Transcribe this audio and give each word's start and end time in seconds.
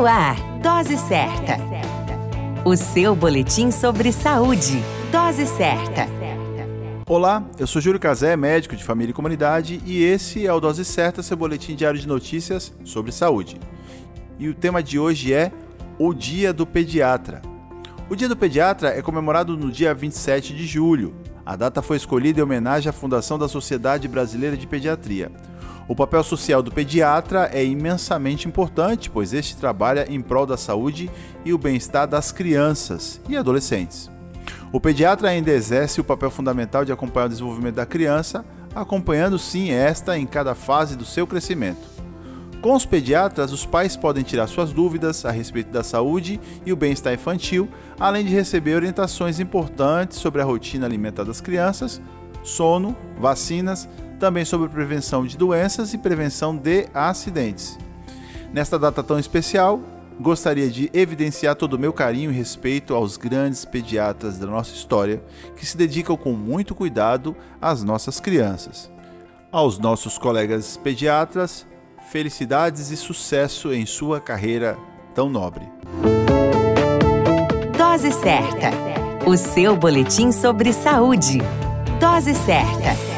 No 0.00 0.06
ar, 0.06 0.34
Dose 0.62 0.96
Certa. 0.96 1.58
O 2.64 2.74
seu 2.74 3.14
boletim 3.14 3.70
sobre 3.70 4.10
saúde. 4.12 4.82
Dose 5.12 5.46
Certa. 5.46 6.08
Olá, 7.06 7.44
eu 7.58 7.66
sou 7.66 7.82
Júlio 7.82 8.00
Cazé, 8.00 8.34
médico 8.34 8.74
de 8.74 8.82
família 8.82 9.10
e 9.10 9.14
comunidade, 9.14 9.78
e 9.84 10.02
esse 10.02 10.46
é 10.46 10.52
o 10.54 10.58
Dose 10.58 10.86
Certa, 10.86 11.22
seu 11.22 11.36
boletim 11.36 11.74
diário 11.74 12.00
de 12.00 12.08
notícias 12.08 12.72
sobre 12.82 13.12
saúde. 13.12 13.60
E 14.38 14.48
o 14.48 14.54
tema 14.54 14.82
de 14.82 14.98
hoje 14.98 15.34
é 15.34 15.52
o 15.98 16.14
Dia 16.14 16.50
do 16.50 16.66
Pediatra. 16.66 17.42
O 18.08 18.16
Dia 18.16 18.26
do 18.26 18.38
Pediatra 18.38 18.98
é 18.98 19.02
comemorado 19.02 19.54
no 19.54 19.70
dia 19.70 19.92
27 19.92 20.56
de 20.56 20.66
julho. 20.66 21.14
A 21.44 21.56
data 21.56 21.82
foi 21.82 21.98
escolhida 21.98 22.40
em 22.40 22.42
homenagem 22.42 22.88
à 22.88 22.92
fundação 22.94 23.38
da 23.38 23.48
Sociedade 23.48 24.08
Brasileira 24.08 24.56
de 24.56 24.66
Pediatria. 24.66 25.30
O 25.90 25.96
papel 25.96 26.22
social 26.22 26.62
do 26.62 26.70
pediatra 26.70 27.50
é 27.52 27.64
imensamente 27.64 28.46
importante, 28.46 29.10
pois 29.10 29.32
este 29.32 29.56
trabalha 29.56 30.06
em 30.08 30.20
prol 30.20 30.46
da 30.46 30.56
saúde 30.56 31.10
e 31.44 31.52
o 31.52 31.58
bem-estar 31.58 32.06
das 32.06 32.30
crianças 32.30 33.20
e 33.28 33.36
adolescentes. 33.36 34.08
O 34.72 34.80
pediatra 34.80 35.30
ainda 35.30 35.50
exerce 35.50 36.00
o 36.00 36.04
papel 36.04 36.30
fundamental 36.30 36.84
de 36.84 36.92
acompanhar 36.92 37.26
o 37.26 37.30
desenvolvimento 37.30 37.74
da 37.74 37.84
criança, 37.84 38.44
acompanhando 38.72 39.36
sim 39.36 39.72
esta 39.72 40.16
em 40.16 40.26
cada 40.26 40.54
fase 40.54 40.96
do 40.96 41.04
seu 41.04 41.26
crescimento. 41.26 41.88
Com 42.62 42.76
os 42.76 42.86
pediatras, 42.86 43.50
os 43.50 43.66
pais 43.66 43.96
podem 43.96 44.22
tirar 44.22 44.46
suas 44.46 44.72
dúvidas 44.72 45.24
a 45.24 45.32
respeito 45.32 45.72
da 45.72 45.82
saúde 45.82 46.40
e 46.64 46.72
o 46.72 46.76
bem-estar 46.76 47.12
infantil, 47.14 47.68
além 47.98 48.24
de 48.24 48.32
receber 48.32 48.76
orientações 48.76 49.40
importantes 49.40 50.18
sobre 50.18 50.40
a 50.40 50.44
rotina 50.44 50.86
alimentar 50.86 51.24
das 51.24 51.40
crianças, 51.40 52.00
sono, 52.44 52.96
vacinas, 53.18 53.88
também 54.20 54.44
sobre 54.44 54.68
prevenção 54.68 55.26
de 55.26 55.36
doenças 55.36 55.94
e 55.94 55.98
prevenção 55.98 56.54
de 56.54 56.86
acidentes. 56.94 57.78
Nesta 58.52 58.78
data 58.78 59.02
tão 59.02 59.18
especial, 59.18 59.80
gostaria 60.20 60.68
de 60.68 60.90
evidenciar 60.92 61.56
todo 61.56 61.74
o 61.74 61.78
meu 61.78 61.92
carinho 61.92 62.30
e 62.30 62.34
respeito 62.34 62.94
aos 62.94 63.16
grandes 63.16 63.64
pediatras 63.64 64.38
da 64.38 64.46
nossa 64.46 64.74
história 64.74 65.22
que 65.56 65.64
se 65.64 65.76
dedicam 65.76 66.16
com 66.16 66.32
muito 66.32 66.74
cuidado 66.74 67.34
às 67.60 67.82
nossas 67.82 68.20
crianças. 68.20 68.90
Aos 69.50 69.78
nossos 69.78 70.18
colegas 70.18 70.76
pediatras, 70.76 71.66
felicidades 72.10 72.90
e 72.90 72.96
sucesso 72.96 73.72
em 73.72 73.86
sua 73.86 74.20
carreira 74.20 74.76
tão 75.14 75.30
nobre. 75.30 75.66
Dose 77.76 78.12
certa. 78.12 78.70
O 79.26 79.36
seu 79.36 79.76
boletim 79.76 80.30
sobre 80.30 80.72
saúde. 80.72 81.38
Dose 81.98 82.34
certa 82.34 83.09